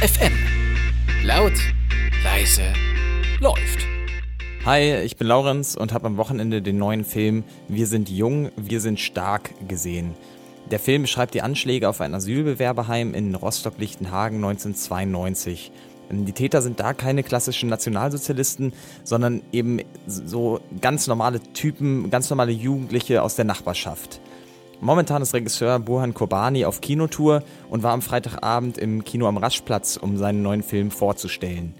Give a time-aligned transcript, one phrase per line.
[0.00, 0.32] FM.
[1.24, 1.52] Laut,
[2.24, 2.62] leise,
[3.38, 3.86] läuft.
[4.64, 8.80] Hi, ich bin Laurenz und habe am Wochenende den neuen Film Wir sind jung, wir
[8.80, 10.14] sind stark gesehen.
[10.70, 15.70] Der Film beschreibt die Anschläge auf ein Asylbewerberheim in Rostock-Lichtenhagen 1992.
[16.10, 18.72] Die Täter sind da keine klassischen Nationalsozialisten,
[19.04, 24.22] sondern eben so ganz normale Typen, ganz normale Jugendliche aus der Nachbarschaft.
[24.82, 29.98] Momentan ist Regisseur Burhan Kobani auf Kinotour und war am Freitagabend im Kino am Raschplatz,
[29.98, 31.74] um seinen neuen Film vorzustellen.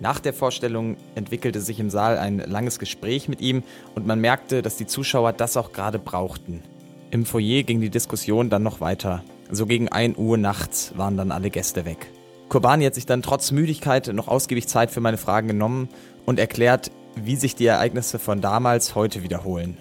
[0.00, 3.62] Nach der Vorstellung entwickelte sich im Saal ein langes Gespräch mit ihm
[3.94, 6.62] und man merkte, dass die Zuschauer das auch gerade brauchten.
[7.10, 9.22] Im Foyer ging die Diskussion dann noch weiter.
[9.50, 12.10] So gegen 1 Uhr nachts waren dann alle Gäste weg.
[12.48, 15.90] Kobani hat sich dann trotz Müdigkeit noch ausgiebig Zeit für meine Fragen genommen
[16.24, 19.76] und erklärt, wie sich die Ereignisse von damals heute wiederholen.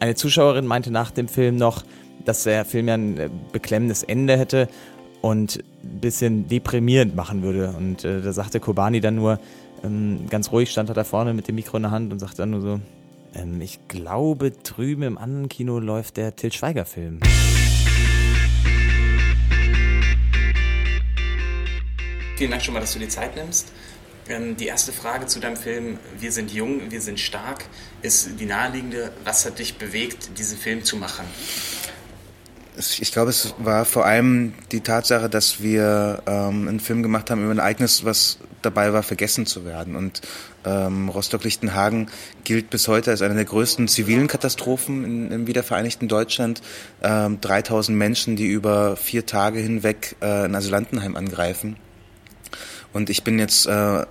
[0.00, 1.84] Eine Zuschauerin meinte nach dem Film noch,
[2.24, 4.68] dass der Film ja ein äh, beklemmendes Ende hätte
[5.20, 7.74] und ein bisschen deprimierend machen würde.
[7.76, 9.38] Und äh, da sagte Kobani dann nur,
[9.84, 12.38] ähm, ganz ruhig stand er da vorne mit dem Mikro in der Hand und sagte
[12.38, 12.80] dann nur so,
[13.34, 17.20] ähm, ich glaube, drüben im anderen Kino läuft der Til Schweiger-Film.
[22.36, 23.72] Vielen Dank schon mal, dass du dir Zeit nimmst.
[24.28, 27.64] Ähm, die erste Frage zu deinem Film Wir sind jung, wir sind stark
[28.02, 29.10] ist die naheliegende.
[29.24, 31.24] Was hat dich bewegt, diesen Film zu machen?
[32.78, 37.42] Ich glaube, es war vor allem die Tatsache, dass wir ähm, einen Film gemacht haben
[37.42, 39.96] über ein Ereignis, was dabei war, vergessen zu werden.
[39.96, 40.20] Und
[40.64, 42.08] ähm, Rostock-Lichtenhagen
[42.44, 46.62] gilt bis heute als eine der größten zivilen Katastrophen in, im wiedervereinigten Deutschland.
[47.02, 51.76] Ähm, 3000 Menschen, die über vier Tage hinweg äh, ein Asylantenheim angreifen.
[52.92, 54.04] Und ich bin jetzt äh,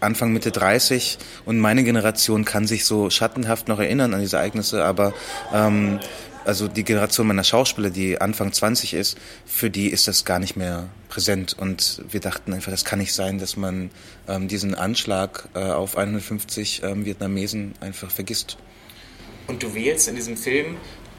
[0.00, 4.84] Anfang Mitte 30 und meine Generation kann sich so schattenhaft noch erinnern an diese Ereignisse,
[4.84, 5.12] aber
[5.52, 6.00] ähm,
[6.44, 10.56] also die Generation meiner Schauspieler, die Anfang 20 ist, für die ist das gar nicht
[10.56, 11.56] mehr präsent.
[11.58, 13.90] Und wir dachten einfach, das kann nicht sein, dass man
[14.28, 18.56] ähm, diesen Anschlag äh, auf 150 ähm, Vietnamesen einfach vergisst.
[19.46, 20.76] Und du wählst in diesem Film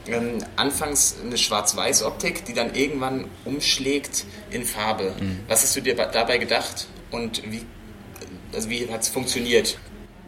[0.08, 5.14] ähm, anfangs eine Schwarz-Weiß-Optik, die dann irgendwann umschlägt in Farbe.
[5.20, 5.40] Mhm.
[5.48, 7.62] Was hast du dir dabei gedacht und wie,
[8.54, 9.78] also wie hat es funktioniert?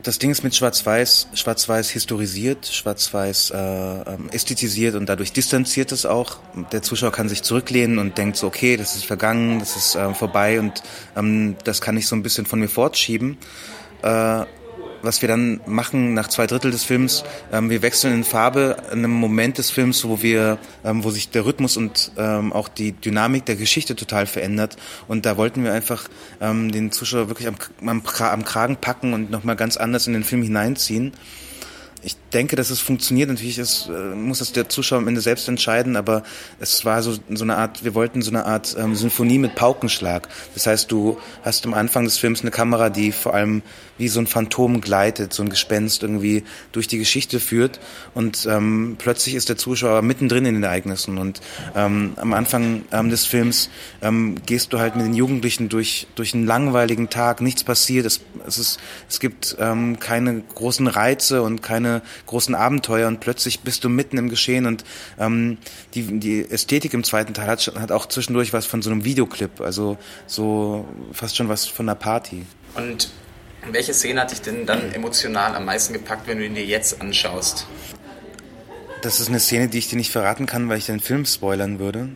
[0.03, 6.05] Das Ding ist mit Schwarz-Weiß, Schwarz-Weiß historisiert, Schwarz-Weiß äh, ähm, ästhetisiert und dadurch distanziert es
[6.05, 6.39] auch.
[6.71, 10.13] Der Zuschauer kann sich zurücklehnen und denkt so, okay, das ist vergangen, das ist äh,
[10.13, 10.83] vorbei und
[11.15, 13.37] ähm, das kann ich so ein bisschen von mir fortschieben.
[14.01, 14.43] Äh,
[15.03, 18.99] was wir dann machen nach zwei Drittel des Films, ähm, wir wechseln in Farbe in
[18.99, 22.93] einem Moment des Films, wo wir, ähm, wo sich der Rhythmus und ähm, auch die
[22.93, 24.77] Dynamik der Geschichte total verändert.
[25.07, 26.07] Und da wollten wir einfach
[26.41, 27.55] ähm, den Zuschauer wirklich am,
[27.85, 31.13] am, am Kragen packen und nochmal ganz anders in den Film hineinziehen
[32.03, 33.29] ich denke, dass es funktioniert.
[33.29, 36.23] Natürlich ist, äh, muss das der Zuschauer am Ende selbst entscheiden, aber
[36.59, 40.27] es war so, so eine Art, wir wollten so eine Art ähm, Symphonie mit Paukenschlag.
[40.53, 43.61] Das heißt, du hast am Anfang des Films eine Kamera, die vor allem
[43.97, 47.79] wie so ein Phantom gleitet, so ein Gespenst irgendwie durch die Geschichte führt
[48.13, 51.41] und ähm, plötzlich ist der Zuschauer mittendrin in den Ereignissen und
[51.75, 53.69] ähm, am Anfang ähm, des Films
[54.01, 58.21] ähm, gehst du halt mit den Jugendlichen durch, durch einen langweiligen Tag, nichts passiert, es,
[58.47, 61.92] es, ist, es gibt ähm, keine großen Reize und keine
[62.25, 64.83] großen Abenteuer und plötzlich bist du mitten im Geschehen und
[65.19, 65.57] ähm,
[65.93, 69.61] die, die Ästhetik im zweiten Teil hat, hat auch zwischendurch was von so einem Videoclip,
[69.61, 72.45] also so fast schon was von einer Party.
[72.75, 73.09] Und
[73.71, 76.99] welche Szene hat dich denn dann emotional am meisten gepackt, wenn du ihn dir jetzt
[77.01, 77.67] anschaust?
[79.01, 81.79] Das ist eine Szene, die ich dir nicht verraten kann, weil ich den Film spoilern
[81.79, 82.09] würde.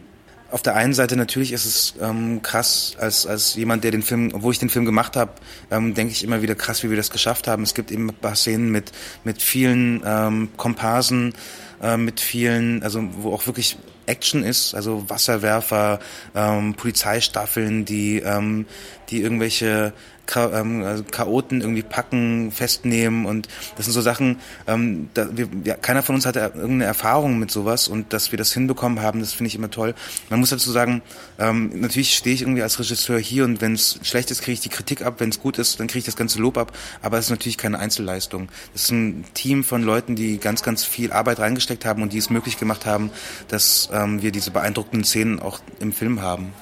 [0.49, 4.31] Auf der einen Seite natürlich ist es ähm, krass, als, als jemand, der den Film,
[4.33, 5.31] obwohl ich den Film gemacht habe,
[5.71, 7.63] ähm, denke ich immer wieder krass, wie wir das geschafft haben.
[7.63, 8.93] Es gibt eben ein paar Szenen mit,
[9.25, 11.33] mit vielen ähm, Komparsen,
[11.81, 15.99] äh, mit vielen, also wo auch wirklich Action ist, also Wasserwerfer,
[16.35, 18.65] ähm, Polizeistaffeln, die, ähm,
[19.09, 19.93] die irgendwelche
[20.35, 25.75] ähm, also Chaoten irgendwie packen, festnehmen und das sind so Sachen, ähm, da wir, ja,
[25.75, 29.33] keiner von uns hatte irgendeine Erfahrung mit sowas und dass wir das hinbekommen haben, das
[29.33, 29.95] finde ich immer toll.
[30.29, 31.01] Man muss dazu sagen,
[31.39, 34.61] ähm, natürlich stehe ich irgendwie als Regisseur hier und wenn es schlecht ist, kriege ich
[34.61, 37.17] die Kritik ab, wenn es gut ist, dann kriege ich das ganze Lob ab, aber
[37.17, 38.49] es ist natürlich keine Einzelleistung.
[38.73, 42.17] Das ist ein Team von Leuten, die ganz, ganz viel Arbeit reingesteckt haben und die
[42.17, 43.11] es möglich gemacht haben,
[43.47, 46.53] dass ähm, wir diese beeindruckenden Szenen auch im Film haben.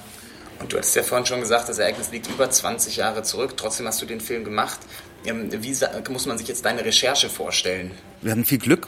[0.60, 3.58] Und du hattest ja vorhin schon gesagt, das Ereignis liegt über 20 Jahre zurück.
[3.58, 4.80] Trotzdem hast du den Film gemacht.
[5.26, 5.76] Ähm, wie
[6.10, 7.92] muss man sich jetzt deine Recherche vorstellen?
[8.22, 8.88] Wir hatten viel Glück.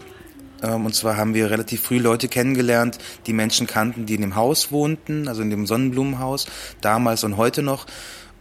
[0.64, 4.36] Ähm, und zwar haben wir relativ früh Leute kennengelernt, die Menschen kannten, die in dem
[4.36, 6.48] Haus wohnten, also in dem Sonnenblumenhaus,
[6.82, 7.86] damals und heute noch.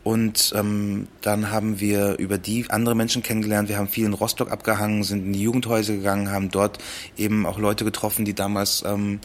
[0.04, 3.68] Und ähm, dann haben wir über die andere Menschen kennengelernt.
[3.68, 6.78] Wir haben viel in Rostock abgehangen, sind in die Jugendhäuser gegangen, haben dort
[7.16, 9.18] eben auch Leute getroffen, die damals ähm,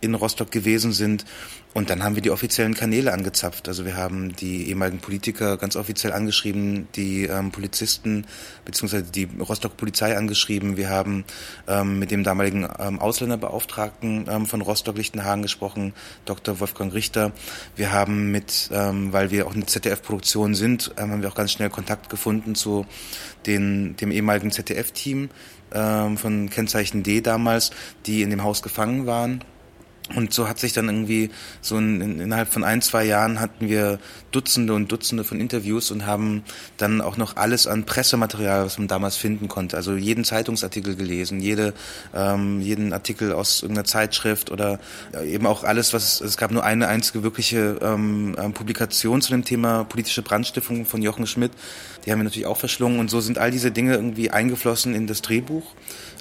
[0.00, 1.24] in Rostock gewesen sind.
[1.72, 3.68] Und dann haben wir die offiziellen Kanäle angezapft.
[3.68, 8.26] Also wir haben die ehemaligen Politiker ganz offiziell angeschrieben, die ähm, Polizisten
[8.64, 10.76] beziehungsweise die Rostock Polizei angeschrieben.
[10.76, 11.24] Wir haben
[11.68, 15.94] ähm, mit dem damaligen ähm, Ausländerbeauftragten ähm, von Rostock-Lichtenhagen gesprochen,
[16.24, 16.58] Dr.
[16.58, 17.30] Wolfgang Richter.
[17.76, 21.52] Wir haben mit, ähm, weil wir auch eine ZDF-Produktion sind, ähm, haben wir auch ganz
[21.52, 22.84] schnell Kontakt gefunden zu
[23.46, 25.30] den, dem ehemaligen ZDF-Team
[25.72, 27.70] von Kennzeichen D damals,
[28.04, 29.44] die in dem Haus gefangen waren
[30.14, 31.30] und so hat sich dann irgendwie
[31.60, 33.98] so in, innerhalb von ein, zwei Jahren hatten wir
[34.32, 36.42] Dutzende und Dutzende von Interviews und haben
[36.76, 39.76] dann auch noch alles an Pressematerial, was man damals finden konnte.
[39.76, 41.74] Also jeden Zeitungsartikel gelesen, jede,
[42.14, 44.78] ähm, jeden Artikel aus irgendeiner Zeitschrift oder
[45.24, 49.44] eben auch alles, was es gab nur eine einzige wirkliche ähm, ähm, Publikation zu dem
[49.44, 51.52] Thema politische Brandstiftung von Jochen Schmidt.
[52.04, 55.06] Die haben wir natürlich auch verschlungen und so sind all diese Dinge irgendwie eingeflossen in
[55.06, 55.64] das Drehbuch.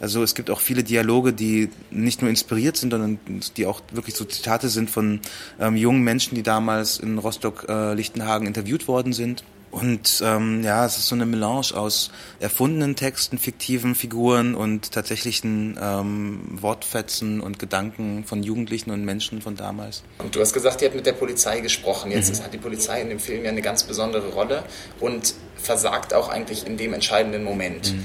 [0.02, 3.20] Also es gibt auch viele Dialoge, die nicht nur inspiriert sind, sondern
[3.58, 5.20] die auch wirklich so Zitate sind von
[5.60, 9.44] ähm, jungen Menschen, die damals in Rostock-Lichtenhagen äh, interviewt worden sind.
[9.72, 12.10] Und ähm, ja, es ist so eine Melange aus
[12.40, 19.56] erfundenen Texten, fiktiven Figuren und tatsächlichen ähm, Wortfetzen und Gedanken von Jugendlichen und Menschen von
[19.56, 20.04] damals.
[20.18, 22.12] Und du hast gesagt, ihr habt mit der Polizei gesprochen.
[22.12, 22.44] Jetzt mhm.
[22.44, 24.64] hat die Polizei in dem Film ja eine ganz besondere Rolle
[25.00, 27.94] und versagt auch eigentlich in dem entscheidenden Moment.
[27.94, 28.04] Mhm.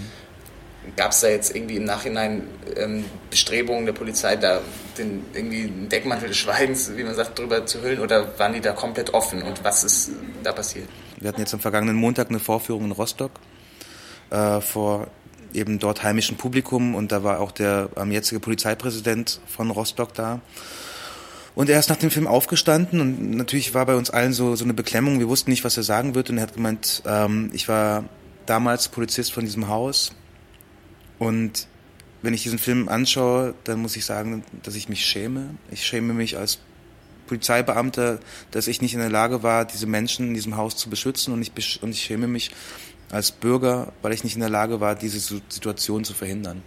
[0.96, 2.42] Gab es da jetzt irgendwie im Nachhinein
[2.76, 4.60] ähm, Bestrebungen der Polizei, da
[4.98, 8.60] den, irgendwie einen Deckmantel des Schweigens, wie man sagt, drüber zu hüllen oder waren die
[8.60, 10.10] da komplett offen und was ist
[10.42, 10.88] da passiert?
[11.18, 13.32] Wir hatten jetzt am vergangenen Montag eine Vorführung in Rostock
[14.30, 15.08] äh, vor
[15.52, 20.40] eben dort heimischen Publikum und da war auch der ähm, jetzige Polizeipräsident von Rostock da.
[21.54, 24.64] Und er ist nach dem Film aufgestanden und natürlich war bei uns allen so, so
[24.64, 25.20] eine Beklemmung.
[25.20, 28.04] Wir wussten nicht, was er sagen wird und er hat gemeint, ähm, ich war
[28.46, 30.12] damals Polizist von diesem Haus
[31.18, 31.68] und
[32.22, 35.50] wenn ich diesen Film anschaue, dann muss ich sagen, dass ich mich schäme.
[35.70, 36.58] Ich schäme mich als
[37.26, 38.18] Polizeibeamter,
[38.50, 41.42] dass ich nicht in der Lage war, diese Menschen in diesem Haus zu beschützen und
[41.42, 42.50] ich, und ich schäme mich
[43.10, 46.62] als Bürger, weil ich nicht in der Lage war, diese Situation zu verhindern.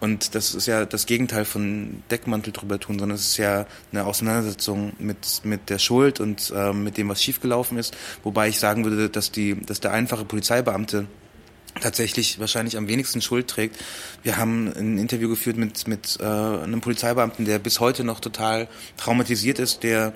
[0.00, 4.04] Und das ist ja das Gegenteil von Deckmantel drüber tun, sondern es ist ja eine
[4.04, 7.96] Auseinandersetzung mit, mit der Schuld und äh, mit dem, was schiefgelaufen ist.
[8.22, 11.06] Wobei ich sagen würde, dass, die, dass der einfache Polizeibeamte
[11.80, 13.76] tatsächlich wahrscheinlich am wenigsten Schuld trägt.
[14.22, 18.68] Wir haben ein Interview geführt mit, mit äh, einem Polizeibeamten, der bis heute noch total
[18.96, 20.12] traumatisiert ist, der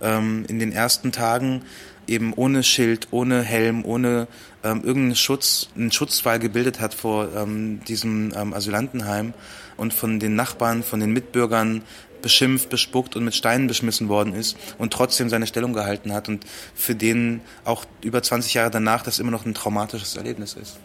[0.00, 1.62] ähm, in den ersten Tagen
[2.06, 4.28] eben ohne Schild, ohne Helm, ohne
[4.62, 9.34] ähm, irgendeinen Schutz, einen Schutzwall gebildet hat vor ähm, diesem ähm, Asylantenheim
[9.76, 11.82] und von den Nachbarn, von den Mitbürgern
[12.22, 16.46] beschimpft, bespuckt und mit Steinen beschmissen worden ist und trotzdem seine Stellung gehalten hat und
[16.74, 20.78] für den auch über 20 Jahre danach das immer noch ein traumatisches Erlebnis ist.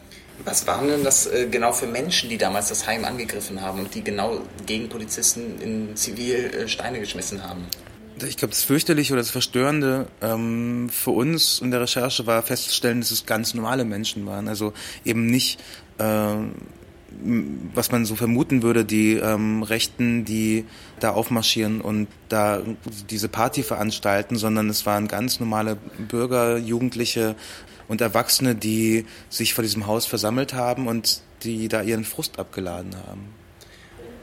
[0.45, 3.93] Was waren denn das äh, genau für Menschen, die damals das Heim angegriffen haben und
[3.93, 7.65] die genau gegen Polizisten in Zivil äh, Steine geschmissen haben?
[8.27, 12.99] Ich glaube, das fürchterliche oder das Verstörende ähm, für uns in der Recherche war festzustellen,
[12.99, 14.47] dass es ganz normale Menschen waren.
[14.47, 14.73] Also
[15.05, 15.59] eben nicht,
[15.99, 16.35] äh,
[17.73, 20.65] was man so vermuten würde, die ähm, Rechten, die
[20.99, 22.61] da aufmarschieren und da
[23.09, 27.35] diese Party veranstalten, sondern es waren ganz normale Bürger, Jugendliche,
[27.89, 32.95] und Erwachsene, die sich vor diesem Haus versammelt haben und die da ihren Frust abgeladen
[32.95, 33.33] haben.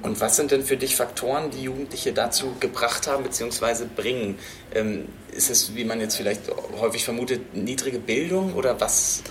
[0.02, 3.86] Und was sind denn für dich Faktoren, die Jugendliche dazu gebracht haben bzw.
[3.94, 4.38] bringen?
[4.74, 6.42] Ähm, ist es, wie man jetzt vielleicht
[6.78, 9.22] häufig vermutet, niedrige Bildung oder was?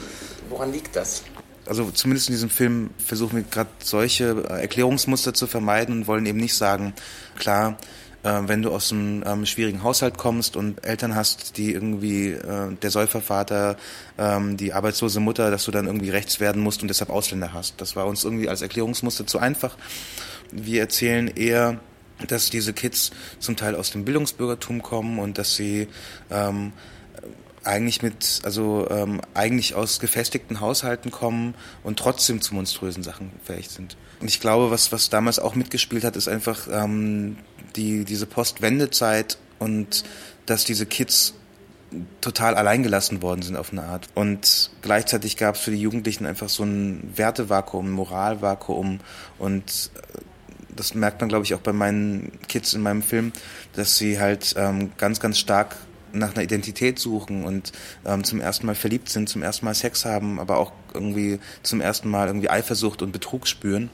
[0.50, 1.24] Woran liegt das?
[1.66, 6.40] Also zumindest in diesem Film versuchen wir gerade solche Erklärungsmuster zu vermeiden und wollen eben
[6.40, 6.94] nicht sagen,
[7.38, 7.78] klar,
[8.26, 12.92] wenn du aus einem ähm, schwierigen Haushalt kommst und Eltern hast, die irgendwie äh, der
[12.92, 13.78] Säufervater,
[14.18, 17.80] ähm, die arbeitslose Mutter, dass du dann irgendwie rechts werden musst und deshalb Ausländer hast.
[17.82, 19.78] Das war uns irgendwie als Erklärungsmuster zu einfach.
[20.52, 21.80] Wir erzählen eher,
[22.28, 25.88] dass diese Kids zum Teil aus dem Bildungsbürgertum kommen und dass sie
[26.32, 26.74] ähm,
[27.66, 33.70] eigentlich mit, also ähm, eigentlich aus gefestigten Haushalten kommen und trotzdem zu monströsen Sachen fähig
[33.70, 33.98] sind.
[34.20, 37.38] Und ich glaube, was, was damals auch mitgespielt hat, ist einfach ähm,
[37.76, 40.04] die, diese Postwendezeit und
[40.46, 41.34] dass diese Kids
[42.22, 44.08] total alleingelassen worden sind auf eine Art.
[44.16, 49.00] Und gleichzeitig gab es für die Jugendlichen einfach so ein Wertevakuum, ein Moralvakuum
[49.40, 50.20] und äh,
[50.76, 53.32] das merkt man, glaube ich, auch bei meinen Kids in meinem Film,
[53.74, 55.78] dass sie halt ähm, ganz, ganz stark
[56.18, 57.72] nach einer Identität suchen und
[58.06, 61.82] ähm, zum ersten Mal verliebt sind, zum ersten Mal Sex haben, aber auch irgendwie zum
[61.82, 63.90] ersten Mal irgendwie Eifersucht und Betrug spüren.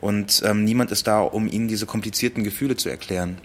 [0.00, 3.38] Und ähm, niemand ist da, um ihnen diese komplizierten Gefühle zu erklären.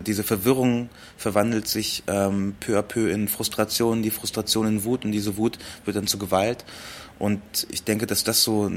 [0.00, 5.12] Diese Verwirrung verwandelt sich ähm, peu à peu in Frustration, die Frustration in Wut und
[5.12, 6.64] diese Wut wird dann zu Gewalt.
[7.18, 7.40] Und
[7.70, 8.70] ich denke, dass das so,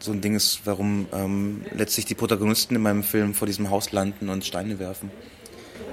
[0.00, 3.92] so ein Ding ist, warum ähm, letztlich die Protagonisten in meinem Film vor diesem Haus
[3.92, 5.10] landen und Steine werfen.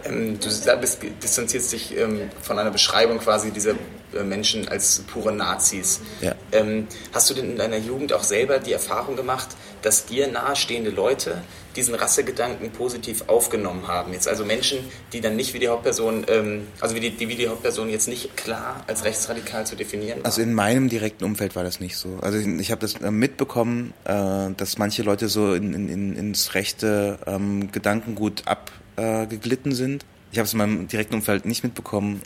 [0.05, 3.75] Ähm, du bist, distanzierst dich ähm, von einer Beschreibung quasi dieser
[4.13, 6.01] äh, Menschen als pure Nazis.
[6.21, 6.35] Ja.
[6.51, 9.49] Ähm, hast du denn in deiner Jugend auch selber die Erfahrung gemacht,
[9.81, 11.41] dass dir nahestehende Leute
[11.75, 14.13] diesen Rassegedanken positiv aufgenommen haben?
[14.13, 14.79] Jetzt also Menschen,
[15.13, 18.07] die dann nicht wie die Hauptperson, ähm, also wie die, die, wie die Hauptperson jetzt
[18.07, 20.25] nicht klar als rechtsradikal zu definieren waren?
[20.25, 22.17] Also in meinem direkten Umfeld war das nicht so.
[22.21, 26.53] Also ich, ich habe das äh, mitbekommen, äh, dass manche Leute so in, in, ins
[26.53, 30.05] rechte ähm, Gedankengut abgeglitten äh, sind.
[30.31, 32.21] Ich habe es in meinem direkten Umfeld nicht mitbekommen,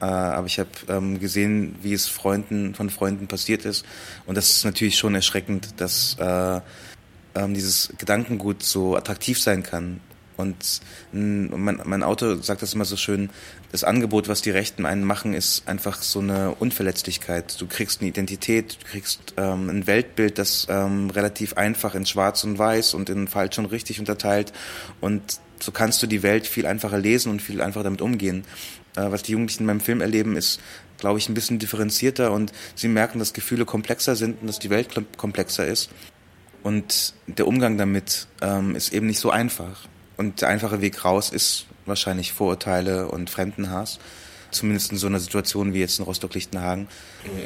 [0.00, 3.84] äh, aber ich habe ähm, gesehen, wie es Freunden von Freunden passiert ist.
[4.26, 6.60] Und das ist natürlich schon erschreckend, dass äh,
[7.34, 10.00] ähm, dieses Gedankengut so attraktiv sein kann.
[10.36, 13.30] Und mein, mein Autor sagt das immer so schön,
[13.72, 17.58] das Angebot, was die Rechten einen machen, ist einfach so eine Unverletzlichkeit.
[17.58, 22.44] Du kriegst eine Identität, du kriegst ähm, ein Weltbild, das ähm, relativ einfach in Schwarz
[22.44, 24.52] und Weiß und in Falsch und Richtig unterteilt.
[25.00, 28.44] Und so kannst du die Welt viel einfacher lesen und viel einfacher damit umgehen.
[28.96, 30.60] Äh, was die Jugendlichen in meinem Film erleben, ist,
[30.98, 34.70] glaube ich, ein bisschen differenzierter und sie merken, dass Gefühle komplexer sind und dass die
[34.70, 35.90] Welt komplexer ist.
[36.62, 39.86] Und der Umgang damit ähm, ist eben nicht so einfach.
[40.16, 43.98] Und der einfache Weg raus ist wahrscheinlich Vorurteile und Fremdenhass.
[44.50, 46.88] Zumindest in so einer Situation wie jetzt in Rostock-Lichtenhagen.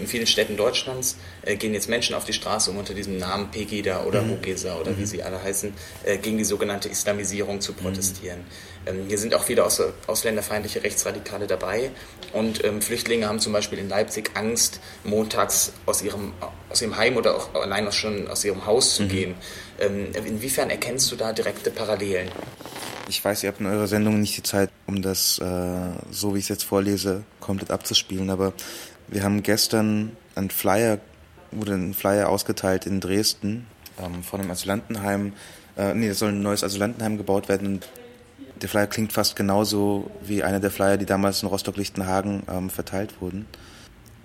[0.00, 3.50] In vielen Städten Deutschlands äh, gehen jetzt Menschen auf die Straße, um unter diesem Namen
[3.50, 4.32] Pegida oder mhm.
[4.32, 4.98] Hogesa oder mhm.
[4.98, 5.72] wie sie alle heißen,
[6.04, 8.40] äh, gegen die sogenannte Islamisierung zu protestieren.
[8.40, 8.44] Mhm.
[8.86, 11.90] Ähm, hier sind auch viele aus, ausländerfeindliche Rechtsradikale dabei
[12.32, 16.32] und ähm, Flüchtlinge haben zum Beispiel in Leipzig Angst, montags aus ihrem,
[16.68, 19.08] aus ihrem Heim oder auch allein auch schon aus ihrem Haus zu mhm.
[19.08, 19.34] gehen.
[19.80, 22.30] Ähm, inwiefern erkennst du da direkte Parallelen?
[23.10, 25.44] Ich weiß, ihr habt in eurer Sendung nicht die Zeit, um das, äh,
[26.12, 28.52] so wie ich es jetzt vorlese, komplett abzuspielen, aber
[29.08, 31.00] wir haben gestern ein Flyer,
[31.50, 33.66] wurde ein Flyer ausgeteilt in Dresden
[33.98, 35.32] ähm, von einem Asylantenheim.
[35.76, 37.80] Äh, nee, es soll ein neues Asylantenheim gebaut werden
[38.60, 43.20] der Flyer klingt fast genauso wie einer der Flyer, die damals in Rostock-Lichtenhagen ähm, verteilt
[43.20, 43.46] wurden.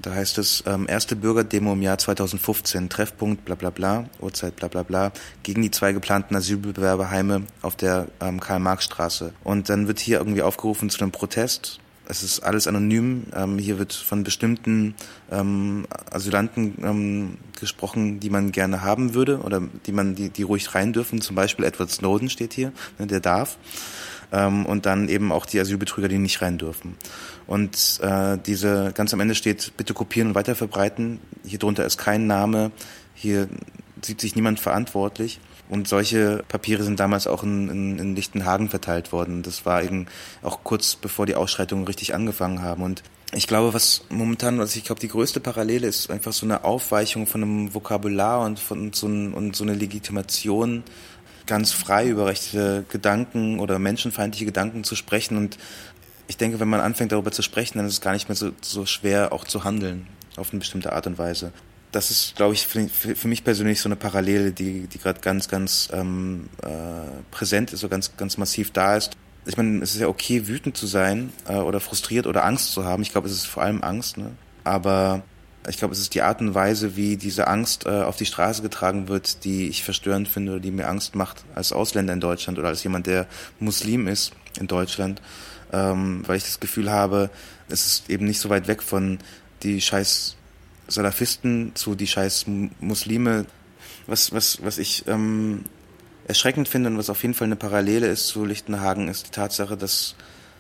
[0.05, 4.67] Da heißt es, ähm, erste Bürgerdemo im Jahr 2015, Treffpunkt, bla bla bla, Uhrzeit, bla
[4.67, 9.33] bla bla, gegen die zwei geplanten Asylbewerberheime auf der ähm, Karl-Marx-Straße.
[9.43, 11.79] Und dann wird hier irgendwie aufgerufen zu einem Protest.
[12.07, 13.23] Es ist alles anonym.
[13.35, 14.93] Ähm, hier wird von bestimmten
[15.31, 20.75] ähm, Asylanten ähm, gesprochen, die man gerne haben würde oder die man, die, die ruhig
[20.75, 21.19] rein dürfen.
[21.21, 23.57] Zum Beispiel Edward Snowden steht hier, ne, der darf
[24.31, 26.95] ähm, und dann eben auch die Asylbetrüger, die nicht rein dürfen.
[27.47, 31.19] Und äh, diese ganz am Ende steht, bitte kopieren und weiterverbreiten.
[31.45, 32.71] Hier drunter ist kein Name,
[33.13, 33.47] hier
[34.01, 35.39] sieht sich niemand verantwortlich.
[35.67, 39.41] Und solche Papiere sind damals auch in, in, in Lichtenhagen verteilt worden.
[39.41, 40.05] Das war eben
[40.43, 42.83] auch kurz bevor die Ausschreitungen richtig angefangen haben.
[42.83, 43.01] Und
[43.33, 47.25] ich glaube, was momentan, also ich glaube, die größte Parallele ist einfach so eine Aufweichung
[47.25, 50.83] von einem Vokabular und von so, ein, und so eine Legitimation
[51.45, 55.37] ganz frei über rechte Gedanken oder menschenfeindliche Gedanken zu sprechen.
[55.37, 55.57] Und
[56.27, 58.51] ich denke, wenn man anfängt darüber zu sprechen, dann ist es gar nicht mehr so,
[58.61, 61.51] so schwer, auch zu handeln auf eine bestimmte Art und Weise.
[61.91, 65.47] Das ist, glaube ich, für, für mich persönlich so eine Parallele, die, die gerade ganz,
[65.47, 66.67] ganz ähm, äh,
[67.31, 69.13] präsent ist, so ganz, ganz massiv da ist.
[69.45, 72.83] Ich meine, es ist ja okay, wütend zu sein äh, oder frustriert oder Angst zu
[72.83, 73.03] haben.
[73.03, 74.17] Ich glaube, es ist vor allem Angst.
[74.17, 74.31] Ne?
[74.63, 75.23] Aber
[75.67, 78.61] ich glaube, es ist die Art und Weise, wie diese Angst äh, auf die Straße
[78.61, 82.59] getragen wird, die ich verstörend finde oder die mir Angst macht als Ausländer in Deutschland
[82.59, 83.27] oder als jemand, der
[83.59, 85.21] Muslim ist in Deutschland,
[85.71, 87.29] ähm, weil ich das Gefühl habe,
[87.67, 89.19] es ist eben nicht so weit weg von
[89.63, 90.35] die scheiß
[90.87, 92.45] Salafisten zu die scheiß
[92.79, 93.45] Muslime.
[94.07, 95.65] Was, was, was ich ähm,
[96.27, 99.77] erschreckend finde und was auf jeden Fall eine Parallele ist zu Lichtenhagen, ist die Tatsache,
[99.77, 100.15] dass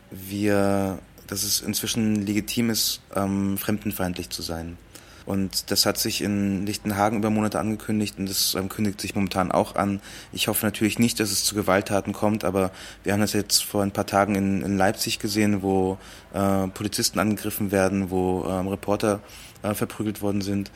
[0.09, 0.97] wir,
[1.27, 4.77] dass es inzwischen legitim ist, ähm, fremdenfeindlich zu sein.
[5.25, 9.51] Und das hat sich in Lichtenhagen über Monate angekündigt und das ähm, kündigt sich momentan
[9.51, 9.99] auch an.
[10.31, 12.71] Ich hoffe natürlich nicht, dass es zu Gewalttaten kommt, aber
[13.03, 15.97] wir haben das jetzt vor ein paar Tagen in, in Leipzig gesehen, wo
[16.33, 19.19] äh, Polizisten angegriffen werden, wo ähm, Reporter
[19.63, 20.71] äh, verprügelt worden sind.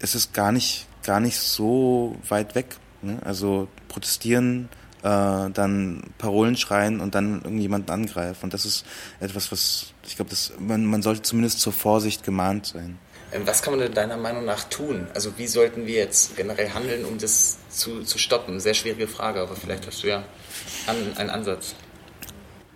[0.00, 2.76] Es ist gar nicht, gar nicht so weit weg.
[3.02, 3.18] Ne?
[3.24, 4.68] Also protestieren,
[5.02, 8.44] äh, dann Parolen schreien und dann irgendjemanden angreifen.
[8.44, 8.84] Und das ist
[9.20, 12.98] etwas, was ich glaube, man, man sollte zumindest zur Vorsicht gemahnt sein.
[13.32, 15.08] Ähm, was kann man denn deiner Meinung nach tun?
[15.14, 18.60] Also wie sollten wir jetzt generell handeln, um das zu, zu stoppen?
[18.60, 20.24] Sehr schwierige Frage, aber vielleicht hast du ja
[20.86, 21.74] einen Ansatz.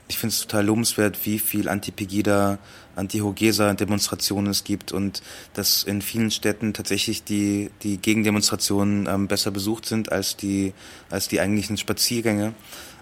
[0.09, 2.59] Ich finde es total lobenswert, wie viel Anti-Pegida,
[2.97, 5.23] Anti-Hogesa-Demonstrationen es gibt und
[5.55, 10.75] dass in vielen Städten tatsächlich die, die Gegendemonstrationen ähm, besser besucht sind als die,
[11.11, 12.55] als die eigentlichen Spaziergänge.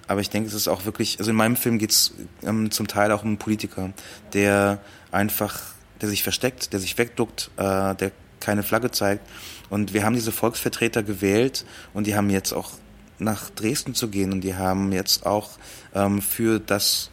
[0.07, 2.13] aber ich denke, es ist auch wirklich, also in meinem Film geht es
[2.43, 3.95] ähm, zum Teil auch um einen Politiker,
[4.35, 4.79] der
[5.11, 5.61] einfach,
[6.01, 9.27] der sich versteckt, der sich wegduckt, äh, der keine Flagge zeigt.
[9.71, 12.73] Und wir haben diese Volksvertreter gewählt und die haben jetzt auch
[13.19, 15.51] nach Dresden zu gehen und die haben jetzt auch
[15.95, 17.11] ähm, für das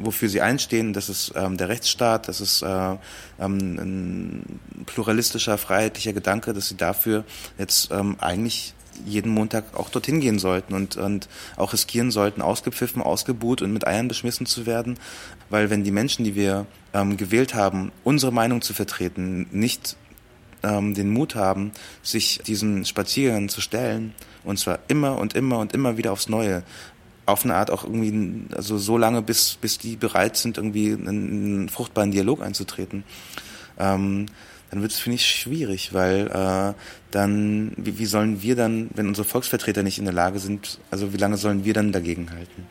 [0.00, 2.98] wofür sie einstehen, das ist ähm, der Rechtsstaat, das ist äh, ähm,
[3.38, 7.24] ein pluralistischer, freiheitlicher Gedanke, dass sie dafür
[7.58, 8.74] jetzt ähm, eigentlich
[9.06, 13.86] jeden Montag auch dorthin gehen sollten und, und auch riskieren sollten, ausgepfiffen, ausgebuht und mit
[13.86, 14.98] Eiern beschmissen zu werden.
[15.48, 19.96] Weil wenn die Menschen, die wir ähm, gewählt haben, unsere Meinung zu vertreten, nicht
[20.62, 24.14] ähm, den Mut haben, sich diesen Spaziergängen zu stellen,
[24.44, 26.62] und zwar immer und immer und immer wieder aufs Neue,
[27.26, 31.08] auf eine Art auch irgendwie, also so lange, bis, bis die bereit sind, irgendwie in
[31.08, 33.04] einen fruchtbaren Dialog einzutreten.
[33.78, 34.26] Ähm,
[34.70, 36.74] dann wird es, finde ich, schwierig, weil äh,
[37.10, 41.12] dann, wie, wie sollen wir dann, wenn unsere Volksvertreter nicht in der Lage sind, also
[41.12, 42.66] wie lange sollen wir dann dagegen halten?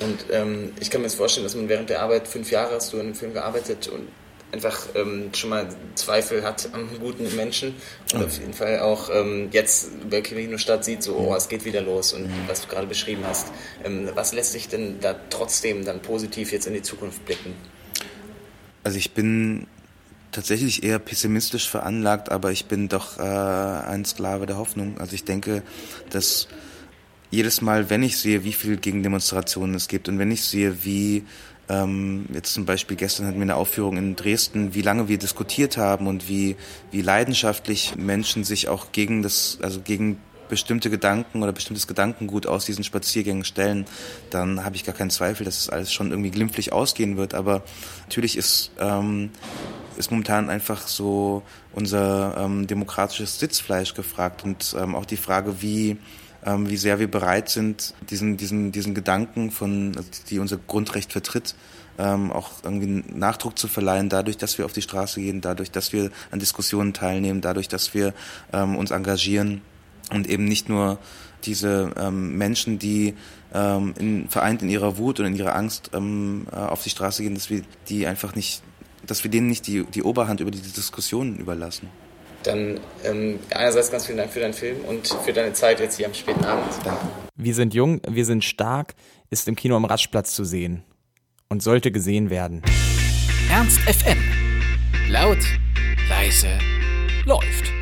[0.00, 2.92] Und ähm, ich kann mir jetzt vorstellen, dass man während der Arbeit, fünf Jahre hast
[2.92, 4.08] du an dem Film gearbeitet und
[4.52, 7.74] einfach ähm, schon mal Zweifel hat am guten Menschen
[8.12, 8.26] und mhm.
[8.26, 11.80] auf jeden Fall auch ähm, jetzt bei Kirino Stadt sieht, so, oh, es geht wieder
[11.80, 12.48] los und mhm.
[12.48, 13.48] was du gerade beschrieben hast.
[13.84, 17.54] Ähm, was lässt sich denn da trotzdem dann positiv jetzt in die Zukunft blicken?
[18.84, 19.66] Also ich bin
[20.32, 24.98] tatsächlich eher pessimistisch veranlagt, aber ich bin doch äh, ein Sklave der Hoffnung.
[24.98, 25.62] Also ich denke,
[26.10, 26.48] dass
[27.30, 31.24] jedes Mal, wenn ich sehe, wie viel Gegendemonstrationen es gibt und wenn ich sehe, wie
[31.68, 35.76] ähm, jetzt zum Beispiel gestern hatten wir eine Aufführung in Dresden, wie lange wir diskutiert
[35.76, 36.56] haben und wie,
[36.90, 42.66] wie leidenschaftlich Menschen sich auch gegen das, also gegen bestimmte Gedanken oder bestimmtes Gedankengut aus
[42.66, 43.86] diesen Spaziergängen stellen,
[44.28, 47.32] dann habe ich gar keinen Zweifel, dass es alles schon irgendwie glimpflich ausgehen wird.
[47.32, 47.62] Aber
[48.02, 49.30] natürlich ist, ähm,
[49.96, 55.98] ist momentan einfach so unser ähm, demokratisches Sitzfleisch gefragt und ähm, auch die Frage, wie
[56.44, 59.92] ähm, wie sehr wir bereit sind, diesen, diesen, diesen Gedanken von,
[60.28, 61.54] die unser Grundrecht vertritt,
[61.98, 65.92] ähm, auch irgendwie Nachdruck zu verleihen, dadurch, dass wir auf die Straße gehen, dadurch, dass
[65.92, 68.14] wir an Diskussionen teilnehmen, dadurch, dass wir
[68.52, 69.62] ähm, uns engagieren
[70.10, 70.98] und eben nicht nur
[71.44, 73.14] diese ähm, Menschen, die
[73.52, 77.22] ähm, in, vereint in ihrer Wut und in ihrer Angst ähm, äh, auf die Straße
[77.22, 78.62] gehen, dass wir die einfach nicht,
[79.06, 81.88] dass wir denen nicht die, die Oberhand über diese Diskussionen überlassen.
[82.42, 86.06] Dann ähm, einerseits ganz vielen Dank für deinen Film und für deine Zeit jetzt hier
[86.06, 86.66] am späten Abend.
[86.84, 87.06] Danke.
[87.36, 88.94] Wir sind jung, wir sind stark
[89.32, 90.82] ist im Kino am Raschplatz zu sehen
[91.48, 92.62] und sollte gesehen werden.
[93.50, 94.18] Ernst FM.
[95.08, 95.38] Laut,
[96.08, 96.58] leise,
[97.24, 97.81] läuft.